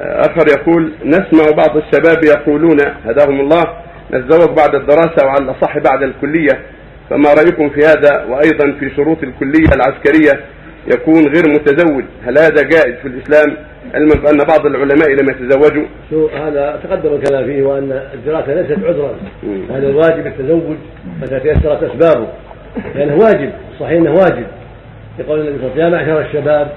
[0.00, 3.64] آخر يقول نسمع بعض الشباب يقولون هداهم الله
[4.12, 6.60] نتزوج بعد الدراسة وعلى الأصح بعد الكلية؟
[7.10, 10.40] فما رأيكم في هذا؟ وأيضا في شروط الكلية العسكرية
[10.94, 12.04] يكون غير متزوج.
[12.26, 13.56] هل هذا جائز في الإسلام؟
[13.94, 15.86] علما بأن بعض العلماء لم يتزوجوا.
[16.10, 19.14] شو هذا تقدم الكلام فيه وأن الدراسة ليست عذرا.
[19.70, 20.76] هذا الواجب التزوج
[21.22, 22.28] متى تيسرت أسبابه.
[22.94, 24.46] لأنه واجب صحيح أنه واجب.
[25.18, 26.72] يقول النبي صلى الله عليه وسلم يا معشر الشباب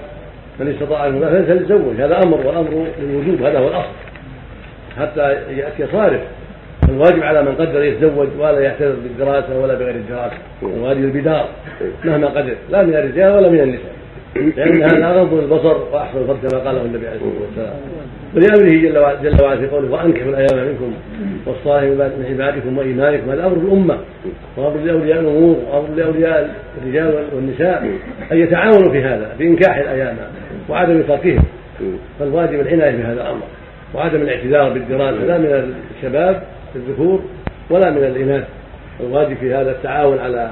[0.59, 2.01] من استطاع منكم فليتزوج.
[2.01, 3.93] هذا أمر والأمر للوجوب هذا هو الأصل.
[4.99, 6.21] حتى يأتي صارف.
[6.89, 10.37] الواجب على من قدر يتزوج ولا يعتذر بالدراسة ولا بغير الدراسة.
[10.63, 11.49] الواجب البدار
[12.05, 12.55] مهما قدر.
[12.69, 13.97] لا من الرجال ولا من النساء.
[14.35, 17.73] لأن هذا اغض البصر وأحسن الفرد كما قاله النبي عليه الصلاة والسلام.
[18.35, 18.81] ولأمره
[19.21, 20.93] جل وعلا في قوله وأنكحوا الأيام منكم
[21.45, 23.29] والصالحين من عبادكم وإيمانكم.
[23.29, 23.97] هذا أمر الأمة.
[24.57, 27.89] وأمر لأولياء الأمور وأمر لأولياء الرجال والنساء
[28.31, 30.17] أن يتعاونوا في هذا في إنكاح الأيام.
[30.69, 31.43] وعدم تركهم
[32.19, 33.41] فالواجب العناية بهذا الأمر.
[33.95, 36.43] وعدم الاعتذار بالدراسه لا من الشباب
[36.75, 37.21] الذكور
[37.69, 38.43] ولا من الإناث.
[38.99, 40.51] الواجب في هذا التعاون على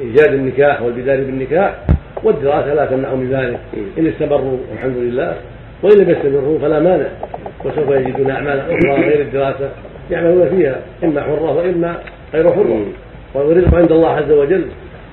[0.00, 1.74] إيجاد النكاح والبدايه بالنكاح
[2.22, 3.58] والدراسة لا تمنع من ذلك.
[3.98, 5.36] إن استمروا والحمد لله.
[5.82, 7.06] وإن لم يستمروا فلا مانع.
[7.64, 9.70] وسوف يجدون اعمالا أخرى غير الدراسة
[10.10, 11.96] يعملون فيها إما حرة وإما
[12.34, 12.86] غير حرة.
[13.34, 14.64] والرزق عند الله عز وجل.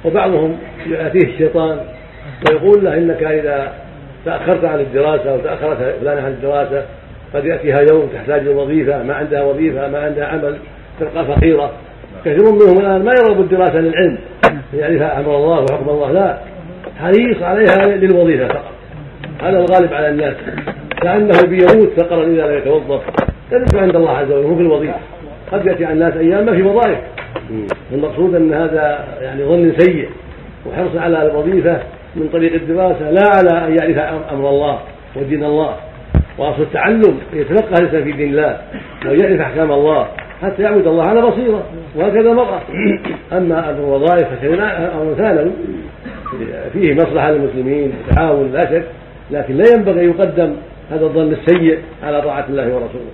[0.05, 0.57] وبعضهم
[0.89, 1.77] ياتيه الشيطان
[2.49, 3.73] ويقول له إنك إذا
[4.25, 6.85] تأخرت عن الدراسة أو تأخرت فلان عن الدراسة
[7.33, 10.57] قد يأتيها يوم تحتاج الوظيفه ما عندها وظيفة ما عندها عمل
[10.99, 11.71] تبقى فقيرة.
[12.25, 14.17] كثير منهم الآن ما يرغب الدراسة للعلم.
[14.73, 16.37] يعرف أمر الله وحكم الله لا.
[16.99, 18.71] حريص عليها للوظيفة فقط.
[19.41, 20.35] هذا الغالب على الناس.
[21.01, 23.01] كأنه بيموت فقرا اذا لم يتوظف.
[23.51, 24.99] كذلك عند الله عز وجل مو في الوظيفة.
[25.51, 26.97] قد يأتي على الناس أيام ما في وظائف.
[27.91, 30.09] المقصود أن هذا يعني ظن سيء.
[30.65, 31.79] وحرص على الوظيفة
[32.17, 34.79] من طريق الدراسة لا على أن يعرف أمر الله
[35.15, 35.75] ودين الله
[36.37, 38.57] وأصل التعلم يتلقى الانسان في دين الله
[39.05, 40.07] ويعرف أحكام الله
[40.41, 41.63] حتى يعبد الله على بصيرة
[41.95, 42.61] وهكذا المرأة.
[43.31, 45.51] أما الوظائف أمر ثانوي
[46.73, 48.83] فيه مصلحة للمسلمين تعاون لا شك
[49.31, 50.55] لكن لا ينبغي أن يقدم
[50.91, 53.11] هذا الظن السيء على طاعة الله ورسوله.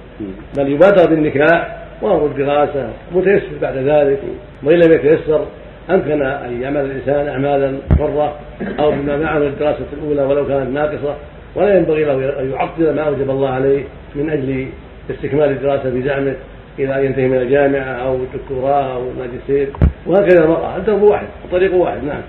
[0.57, 4.19] بل يبادر بالنكاح وأمر الدراسة متيسر بعد ذلك
[4.63, 5.45] وإن لم يتيسر
[5.89, 8.35] أمكن أن يعمل الإنسان أعمالا حره
[8.79, 11.15] أو بما معه الدراسة الأولى ولو كانت ناقصة
[11.55, 13.83] ولا ينبغي له أن يعطل ما أوجب الله عليه
[14.15, 14.67] من أجل
[15.09, 16.35] استكمال الدراسة بزعمه
[16.79, 19.67] إلى أن ينتهي من الجامعة أو الدكتوراه أو الماجستير
[20.07, 22.21] وهكذا المرأة الدرب واحد الطريق واحد نعم.